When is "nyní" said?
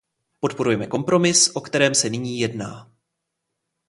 2.09-2.39